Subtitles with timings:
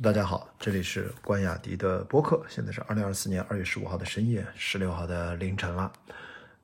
[0.00, 2.40] 大家好，这里是关雅迪的播客。
[2.48, 5.92] 现在是二零二四年二月十五号的深夜，十六号的凌晨了。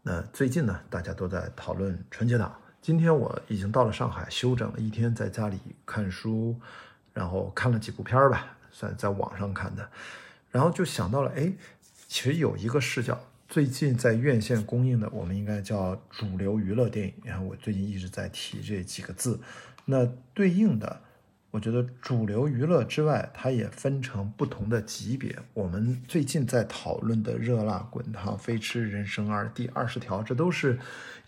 [0.02, 2.56] 那最近呢，大家都在讨论春节档。
[2.80, 6.54] 今天我已经到了上海，休整了一天，在家里看书，
[7.12, 9.90] 然后看了几部片儿吧，算在网上看的。
[10.52, 11.52] 然后就想到了，哎，
[12.06, 17.14] 其实有一个视角，最近在院线公映的，我们应该叫主流娱乐电影。
[17.24, 19.40] 然后我最近一直在提这几个字，
[19.86, 21.00] 那对应的。
[21.54, 25.38] 我觉得主流娱乐之外，它也分成不同的级别。
[25.52, 30.76] 我们最近在讨论的《热辣滚烫》《飞驰人生二》第二十条，这都是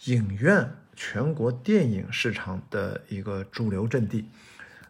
[0.06, 4.28] 影院全国电影市场的一个主流阵地。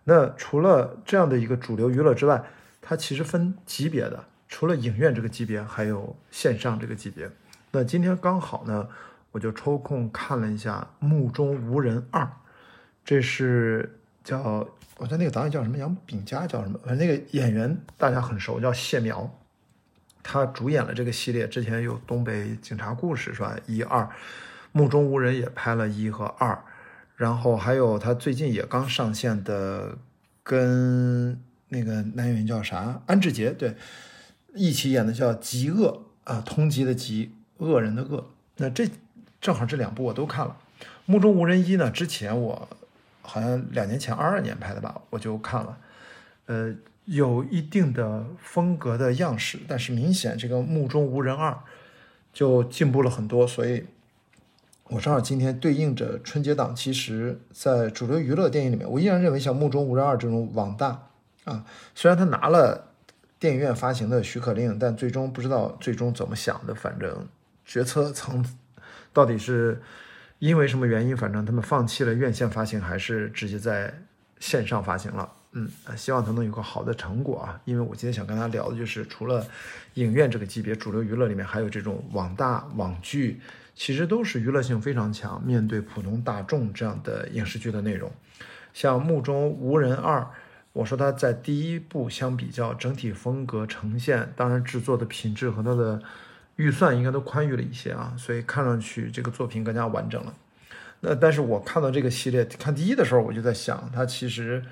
[0.05, 2.43] 那除了这样的一个主流娱乐之外，
[2.81, 4.25] 它其实分级别的。
[4.49, 7.31] 除了影院这个级别，还有线上这个级别。
[7.73, 8.89] 那今天刚好呢，
[9.33, 12.23] 我就抽空看了一下《目中无人二》，
[13.05, 14.69] 这是叫。
[14.99, 15.77] 我在那个导演叫什么？
[15.77, 16.81] 杨炳佳叫什么？
[16.83, 19.31] 反正那个演员大家很熟，叫谢苗。
[20.23, 23.55] 他主演了这个系列，之前有《东北警察故事》是吧？
[23.67, 24.01] 一二，
[24.73, 26.59] 《目中无人》也拍了一和二，
[27.15, 29.99] 然后还有他最近也刚上线的，
[30.43, 33.03] 跟那个男演员叫啥？
[33.05, 33.77] 安志杰对，
[34.55, 38.31] 一起演的叫《极恶》啊，通缉的极，恶人的恶。
[38.57, 38.89] 那这
[39.43, 40.57] 正好这两部我都看了，
[41.05, 42.67] 《目中无人》一呢，之前我。
[43.27, 45.79] 好像两年前，二二年拍的吧，我就看了，
[46.47, 46.73] 呃，
[47.07, 51.51] 有一定的风格的样式，但是明显这个《目中无人二》
[52.33, 53.85] 就进步了很多，所以，
[54.85, 61.09] 我正好今天对应着春节档，其实，在主流娱乐电影里面，我依然认为像《目中无人二》这种网大
[61.45, 62.93] 啊，虽然他拿了
[63.41, 67.27] 电影院发行的许可令，但最终不知道最终怎么想的，反正
[67.65, 68.45] 决策层
[69.13, 69.83] 到底是。
[70.39, 71.17] 因为什么原因？
[71.17, 73.93] 反正他们放弃了院线发行，还是直接在
[74.39, 75.33] 线上发行了。
[75.53, 77.59] 嗯，希望他能有个好的成果啊。
[77.65, 79.47] 因为我今天想跟大家聊的就是，除了
[79.95, 83.41] 影院这个级别，主流娱乐里面还有这种网大网剧，
[83.75, 88.13] 其实都是娱乐性非常强，面对普通大众这样的影视剧的内容。
[88.75, 90.21] 像《目中无人二》，
[90.75, 96.03] 我说它在第一部相比较，整体风格呈现，当然制作的品质和它的。
[96.57, 100.35] 预算应该都宽裕了一些啊，所以看上去这个作品更加完整了。
[101.01, 104.63] 那但是我看到这个系列看第一的时候，我就在想，他其实，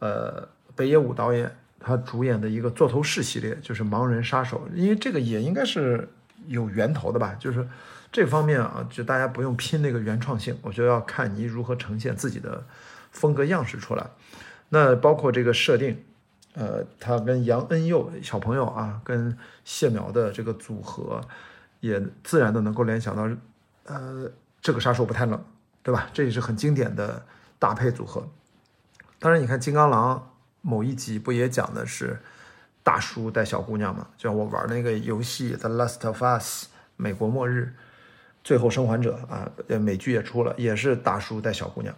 [0.00, 6.08] 呃，北野武导演他主演的一个座头市系列就是《盲人杀手》，因为这个也应该是
[6.48, 7.66] 有源头的吧，就是
[8.10, 12.66] 这方面啊，就大家不用拼那个原创性，我觉得要看你如何呈现自己的
[13.12, 14.04] 风格样式出来。
[14.70, 16.02] 那包括这个设定。
[16.54, 21.20] 呃，他跟杨恩佑小朋友啊，跟谢苗的这个组合，
[21.78, 23.28] 也自然的能够联想到，
[23.84, 24.28] 呃，
[24.60, 25.44] 这个杀手不太冷，
[25.82, 26.08] 对吧？
[26.12, 27.22] 这也是很经典的
[27.60, 28.26] 搭配组合。
[29.20, 30.32] 当然，你看金刚狼
[30.62, 32.18] 某一集不也讲的是
[32.82, 34.08] 大叔带小姑娘嘛？
[34.16, 36.64] 就像我玩那个游戏《The Last of Us》
[36.96, 37.72] 美国末日
[38.42, 39.48] 最后生还者啊，
[39.78, 41.94] 美剧也出了，也是大叔带小姑娘，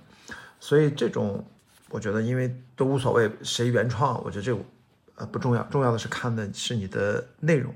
[0.58, 1.42] 所以这种。
[1.90, 4.56] 我觉得，因为都无所谓谁原创，我觉得这
[5.16, 7.74] 呃不重要，重要的是看的是你的内容，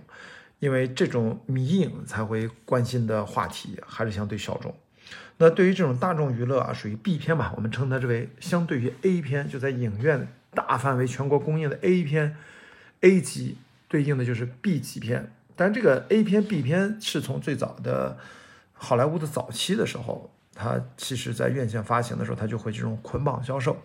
[0.61, 4.73] 因为这种迷影才会关心的话题还是相对小众。
[5.37, 12.37] 那对于这种大众娱乐啊，属于 B 片吧，我们称它为相对于 A 片，就在影院大范围全国公映的 A 片
[13.01, 13.59] ，A 级
[13.89, 15.33] 对应的就是 B 级片。
[15.57, 18.17] 但这个 A 片 B 片是从最早的
[18.73, 20.31] 好莱坞的早期的时候。
[20.55, 23.77] 它其实，在院线发行的时候，它就会这种捆绑销售。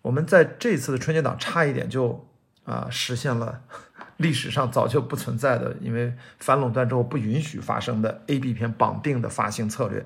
[0.00, 2.26] 我们在这次的春节档差一点就
[2.64, 3.60] 啊实现了
[4.16, 10.04] 历史上早就不存在的，因为反垄断之后不允许发生的 A、B 片绑定的发行策略，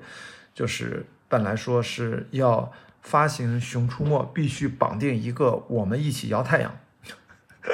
[0.53, 2.71] 就是本来说是要
[3.01, 6.77] 发行《熊出没》必须绑定一个《我们一起摇太阳》，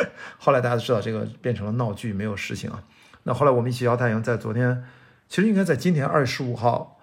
[0.38, 2.84] 后来大家都知道这个变成了闹剧，没有实行啊。
[3.24, 4.84] 那后来我们一起摇太阳在昨天，
[5.28, 6.99] 其实应该在今天二月十五号。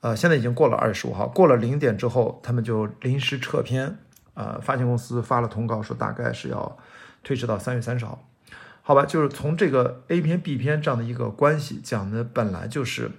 [0.00, 3.98] 呃，现在已经过了二月十五号，过了零点之后，他们就临时撤片。
[4.34, 6.78] 呃，发行公司发了通告说，大概是要
[7.24, 8.24] 推迟到三月三十号。
[8.82, 13.10] 好吧，就是从这个 A 片 B 片这样的一个关系讲的，本来就是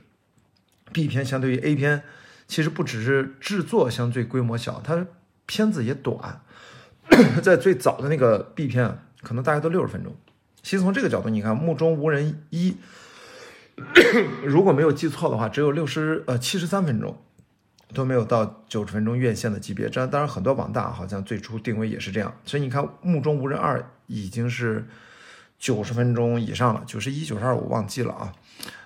[0.94, 2.04] B 片相对于 A 片，
[2.48, 5.06] 其实不只是制作相对规模小，它
[5.46, 6.42] 片子也短。
[7.44, 10.16] 在最早的那个 B 片，可能大概都六十分钟。
[10.64, 12.72] 其实从这个角度，你看《目中无人一》。
[14.44, 17.18] 如果没有记错的话，只有六十呃七十三分钟，
[17.94, 19.90] 都没有到九十分钟院线的级别。
[19.90, 24.88] 这当然很多网大好像最初定位也是这样，所以你看《目中无人二》已经是
[25.58, 28.34] 九十分钟以上了，九十一、九十二我忘记了啊。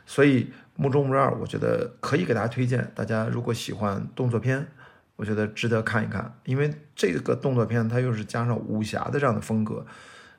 [0.06, 0.44] 所以
[0.76, 4.68] 《目中无人二》我觉得可以给大家推荐，大家如果喜欢动作片，
[5.16, 9.86] 我觉得值得看一看，因为这个动作片它又是加上武侠的这样的风格，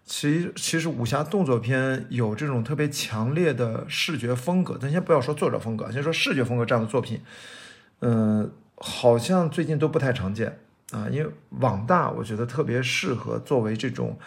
[0.06, 7.22] 其其实武侠动作片有这种特别强烈的视觉风格，咱先不要说作者风格，先说视觉风格这样的作品，
[8.00, 10.58] 嗯，好像最近都不太常见
[10.90, 11.08] 啊。
[11.10, 11.30] 因为
[11.60, 14.18] 网大我觉得特别适合作为这种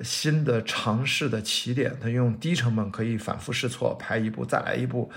[0.00, 5.10] 新的尝试的起点，它用低成本可以反复试错，拍一部再来一部，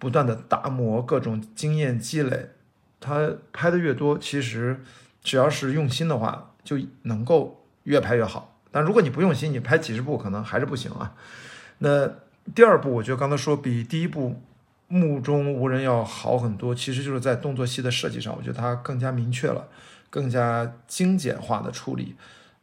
[0.00, 2.50] 不断的打磨各种经验积累，
[2.98, 4.82] 它拍的越多，其实
[5.22, 8.53] 只要是用心的话，就能够越拍越好。
[8.74, 11.12] 但如果你不用心，你拍几十部可能还是不行啊。
[11.78, 12.10] 那
[12.52, 14.30] 第二部，我觉得刚才说比第一部
[14.88, 19.68] 《目中无人》要好很多，其实就是在动作戏的设计上，我觉得它更加明确了，
[20.10, 22.16] 更加精简化的处理。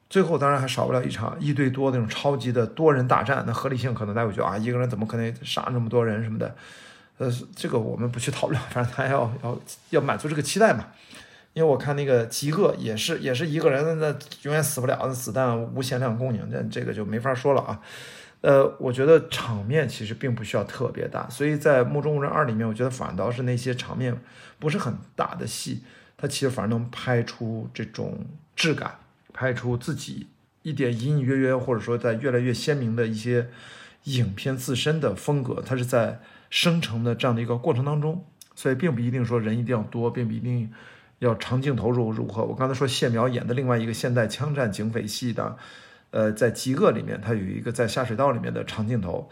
[0.10, 6.54] 最后当然还少不了一场一对多那种超级的多人大战，那合理性可能大家会觉得啊，一个人怎么可能杀那么多人什么的？
[7.18, 9.58] 呃，这个我们不去讨论，反正他要要
[9.92, 10.88] 要满足这个期待嘛。
[11.54, 17.82] 因为我看那个极恶也是也是一个人，那永远死不了，那子弹无限量供应，那这个就没法说了啊。
[18.40, 24.20] 呃，我觉得场面其实并不需要特别大，所以在《目中无人二》里面，我觉得反倒是那些场面
[24.58, 25.84] 不是很大的戏，
[26.18, 28.26] 它其实反而能拍出这种
[28.56, 29.00] 质感，
[29.34, 30.28] 拍出自己
[30.64, 33.50] 一点隐隐约约，或者说在越来越鲜明的一些
[34.06, 38.26] 影片自身的风格，它是在生成的这样的一个过程当中，
[38.56, 40.72] 所以并不一定说人一定要多，并不一定。
[41.22, 42.44] 要长镜头如如何？
[42.44, 45.56] 我刚才说谢苗演的另外一个现代枪战警匪戏的，
[46.10, 49.30] 呃，在《极恶》里面，他有一个在下水道里面的长镜头，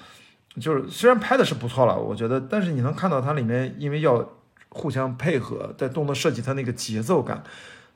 [0.62, 4.24] 就是虽然拍的是不错了，我觉得，但是你能看到它里面因为要
[4.70, 7.44] 互相配合，在动作设计它那个节奏感，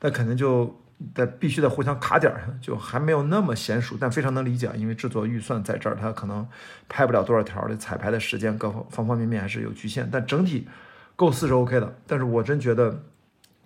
[0.02, 0.76] 那肯定就
[1.14, 6.48] 在必须得互相卡点儿，就还没有那么娴熟，但非常能理解，因为制作预算在这儿，它可能
[6.90, 10.68] 拍不了多少条的彩排的时间，各方方方面面还是有局限，但整体
[11.16, 11.96] 构思是 OK 的。
[12.08, 13.04] 但是我真觉得。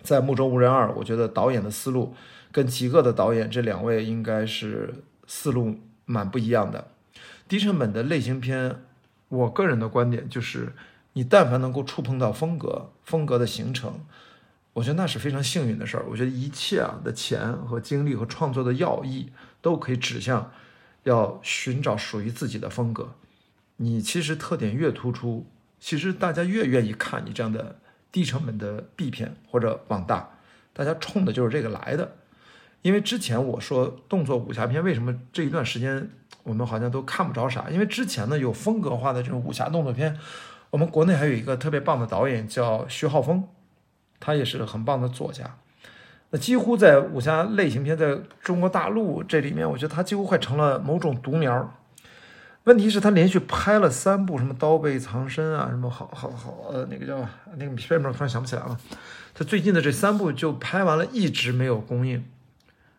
[0.02, 2.14] 在《目中无人二》，我觉得导演的思路
[2.52, 4.94] 跟极恶的导演这两位应该是
[5.26, 6.88] 思路蛮不一样的。
[7.46, 8.82] 低成本的类型片，
[9.28, 10.72] 我个人的观点就是，
[11.14, 14.00] 你但凡能够触碰到风格，风格的形成，
[14.74, 16.04] 我觉得那是非常幸运的事儿。
[16.08, 20.52] 我觉得一切啊的钱和精力和创作的要义都可以指向
[21.02, 23.14] 要寻找属于自己的风格。
[23.76, 25.46] 你其实特点越突出，
[25.80, 27.80] 其实大家越愿意看你这样的。
[28.10, 30.30] 低成本的 B 片或者网大，
[30.72, 32.12] 大家冲的就是这个来的。
[32.82, 36.08] 因为之前我说动作武侠片为什么这一段时间
[36.44, 37.68] 我们好像都看不着啥？
[37.70, 40.16] 因为之前呢有风格化的这种武侠动作片，
[40.70, 43.48] 我们国内还有一个特别棒的导演叫徐浩峰，
[44.20, 45.56] 他也是很棒的作家。
[46.30, 51.74] 那几乎在武侠类型片在中国大陆这里面，我觉得他几乎快成了某种独苗。
[52.64, 57.26] 问题是，他连续拍了三部什么《刀背藏身》啊，什么好好好呃，那个叫
[57.56, 58.78] 那个片名突然想不起来了。
[59.34, 62.24] 他最近的这三部就拍完了，一直没有公映。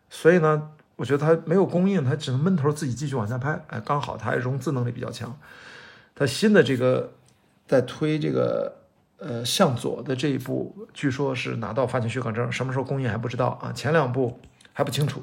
[0.08, 3.62] 所以呢，我觉得他没有公映，他只能闷头自己继续往下拍。
[3.68, 5.38] 哎，刚好他还融资能力比较强。
[6.16, 7.12] 他新的这个
[7.68, 8.74] 在推这个
[9.18, 13.70] 呃向左的这一部，据说是拿到发行许可证，什么时候公映还不知道啊。
[13.72, 14.40] 前两部
[14.72, 15.22] 还不清楚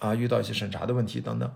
[0.00, 1.50] 啊，遇到一些审查的问题等等。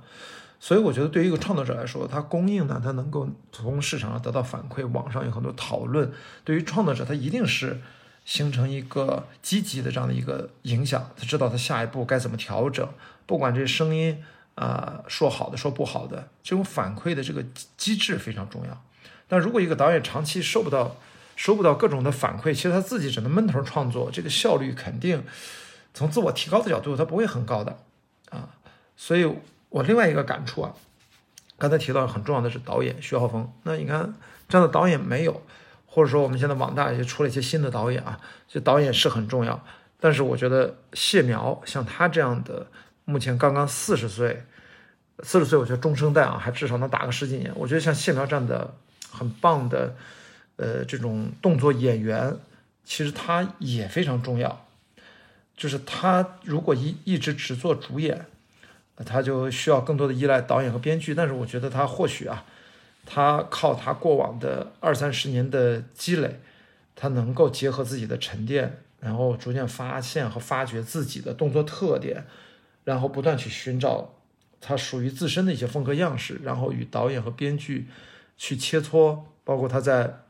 [0.61, 6.11] 所以我觉得，对于一个创作者来说，他供应呢，他能够从市场上得到反馈，网上有很多讨论，
[6.43, 7.81] 对于创作者，他一定是
[8.25, 11.11] 形成一个积极的这样的一个影响。
[11.17, 12.89] 他知道他下一步该怎么调整，
[13.25, 14.21] 不管这声音
[14.57, 17.45] 啊说好的说不好的，这种反馈的这个
[17.77, 18.83] 机制非常重要。
[19.29, 20.97] 但如果一个导演长期收不到
[21.37, 25.23] 收不到各种的反馈，其实他自己只能闷头创作，这个效率肯定
[25.95, 27.79] 从自我提高的角度，他不会很高的
[28.31, 28.49] 啊。
[28.97, 29.33] 所以。
[29.71, 30.75] 我另外一个感触啊，
[31.59, 33.53] 刚才提到很重要的是导演徐浩峰。
[33.65, 34.15] 那你看
[34.49, 35.43] 这样的导演没有，
[35.87, 39.63] 或者说我们现在网大也出了一些新的导演啊，这导演是很重要。
[40.01, 42.67] 但是我觉得谢苗像他这样的，
[43.05, 44.45] 目前刚刚四十岁，
[45.23, 47.53] 四十岁我觉得中生代啊，还至少能打个十几年。
[47.55, 48.75] 我觉得像谢苗这样的
[49.11, 49.95] 很棒的，
[50.57, 52.35] 呃，这种动作演员，
[52.85, 54.65] 其实他也非常重要。
[55.57, 58.27] 就是他如果一一直只做主演。
[59.07, 62.45] 他就需要更多的依赖导演和编剧，但是我觉得他或许啊，
[63.07, 66.41] 他靠他过往的二三十年的积累，
[66.97, 72.25] 他能够结合自己的沉淀，然后逐渐发现和发掘自己的动作特点，
[72.83, 74.15] 然后不断去寻找
[74.61, 77.87] 他属于自身的一些风格样式，然后与导演和编剧
[78.37, 80.23] 去切磋，包括他在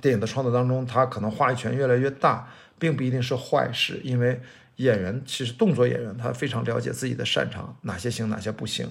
[0.00, 4.40] 电影的创作当中，他可能话语权越来越大，并不一定是坏事，因为。
[4.76, 8.88] 演员其实动作演员，他非常了解自己的擅长，哪些行，哪些不行。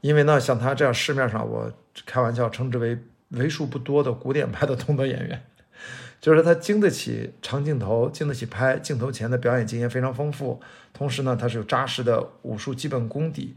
[0.00, 1.72] 因为呢，像他这样市面上，我
[2.04, 2.98] 开玩笑称之为
[3.30, 5.42] 为数不多的古典派的动作演员，
[6.20, 10.60] 就是他经得起长镜头，经得起拍，镜头前的表演经验非常丰富。
[10.92, 13.56] 同时呢，他是有扎实的武术基本功底。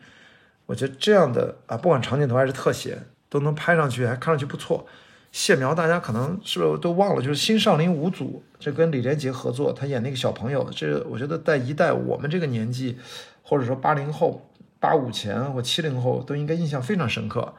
[0.65, 2.97] 我觉得这样的啊，不管长镜头还是特写，
[3.29, 4.87] 都能拍上去，还看上去不错。
[5.31, 12.97] 谢苗大家可能是不是都忘了，就是《新少林五祖》，这跟李连杰合作，他演那个小朋友，这我觉得在一代我们这个年纪，
[13.43, 17.53] 或者说八零后、八五前或七零后都应该印象非常深刻。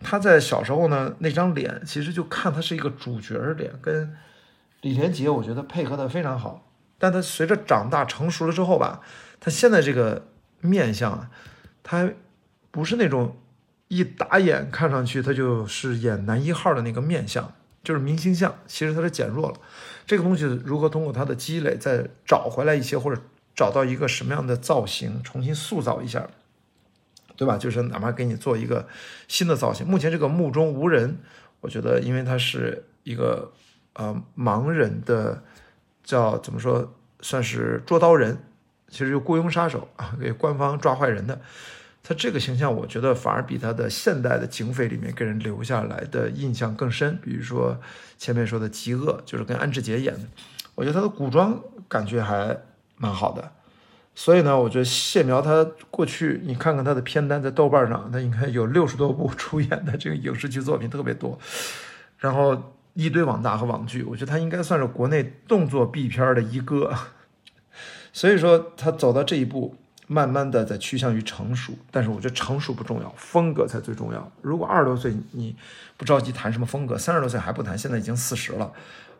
[0.00, 4.14] 他在小时候呢，那张脸其实就看他是一个主角脸，跟
[4.82, 6.64] 李连杰我觉得配合的非常好。
[7.00, 9.00] 但他随着长大成熟了之后吧，
[9.40, 10.28] 他现在这个
[10.60, 11.30] 面相啊，
[11.82, 12.10] 他
[12.70, 13.36] 不是那种
[13.88, 17.52] 一打眼看上去他就是演男一号的那个面相，
[17.82, 18.54] 就是明星相。
[18.66, 19.56] 其实他是减弱了。
[20.06, 23.20] 这个东西如何通过他的积累再找回来一些，或者
[23.54, 26.28] 找到一个什么样的造型，重新塑造一下？
[27.36, 27.56] 对吧？
[27.56, 28.88] 就是哪怕给你做一个
[29.28, 29.86] 新的造型。
[29.86, 31.18] 目前这个目中无人，
[31.60, 33.52] 我觉得因为他是一个
[33.92, 35.42] 呃盲人的，
[36.02, 38.38] 叫怎么说，算是捉刀人，
[38.88, 41.40] 其实就雇佣杀手啊，给官方抓坏人的。
[42.08, 47.18] 他这个形象，我觉得反而比他的现代的警匪里面给人留下来的印象更深。
[47.20, 47.78] 比如说
[48.16, 50.20] 前面说的《极恶》，就是跟安志杰演的，
[50.74, 52.58] 我觉得他的古装感觉还
[52.96, 53.52] 蛮好的。
[54.14, 61.38] 所以呢，我觉得谢苗他过去，你看看他的片单在豆瓣上，他应该有六十多部出演的这个影视剧作品特别多，
[62.16, 66.94] 然后一堆网大和网剧，我觉得他应该算是国内动作 B 片的一哥。
[68.14, 69.76] 所以说他走到这一步，
[70.08, 74.32] 慢慢的在趋向于成熟，但是我觉得成熟不重要，风格才最重要。
[74.42, 75.54] 如果二十多岁你
[75.96, 78.72] 不着急谈什么风格，三十多岁还不谈，现在已经四十了，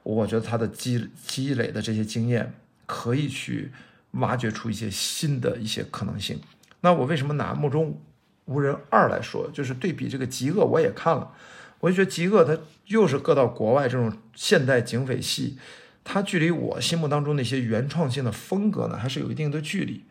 [0.02, 2.52] 我觉得他的积积累的这些经验
[2.84, 3.70] 可以去。
[4.12, 6.40] 挖掘出一些新的一些可能性。
[6.80, 8.00] 那我为什么拿《目中
[8.46, 9.50] 无人二》来说？
[9.52, 11.30] 就是对比这个《极恶》，我也看了，
[11.78, 15.58] 我就觉得《极恶》它又是搁到国外这种现代警匪戏，
[16.02, 20.02] 它距离我心目当中那些原创性的风格呢，还是有一定的距离。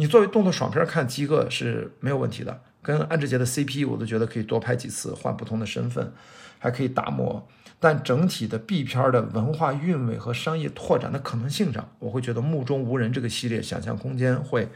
[0.00, 6.12] 你作为动作爽片看《极恶》是没有问题的，跟安志杰的 CP 我都觉得可以多拍几次，换不同的身份，
[6.60, 7.44] 还可以打磨。
[7.80, 14.68] 但整体的 B 片的文化韵味和商业拓展的可能性上，我会觉得《目中无人》这个系列想象空间会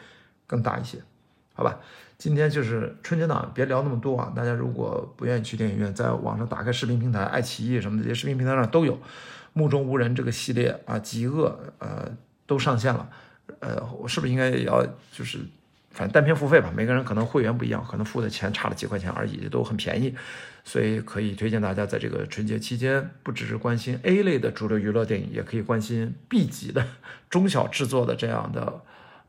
[0.44, 0.98] 更大一些，
[1.54, 1.78] 好吧？
[2.18, 4.32] 今天就是春节档，别聊那么多啊！
[4.34, 8.94] 大家如果不愿意去电影院，在网上打开视频平台，爱奇艺什么的这些视频平台上都有
[9.52, 12.10] 《目中无人》这个系列啊，《极恶》呃
[12.46, 13.08] 都上线了，
[13.60, 15.38] 呃，我是不是应该也要就是？
[15.94, 20.14] 反正单片付费吧，每个人可能会员不一样，可能付的钱差了几块钱而已，都很便宜，
[20.64, 26.82] 所以可以推荐大家在这个春节期间，不只是关心 A 类的主流娱乐电影，也可以关心 B 级的
[27.28, 28.80] 中小制作的这样的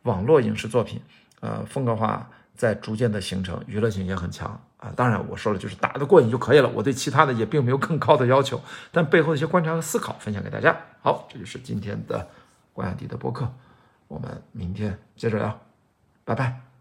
[0.04, 1.02] 网络影视作品。
[1.42, 4.90] 呃，风格化在逐渐的形成，娱乐性也很强啊。
[4.96, 10.74] 当然我说了，就是打得过瘾就可以了，我对其他的也并没有更高的要求，但背后的一些观察和思考分享给大家。
[11.02, 12.26] 好，这就是今天的
[12.72, 13.54] 关雅迪的播客，
[14.14, 15.60] 我们明天接着聊。
[16.24, 16.73] 拜拜。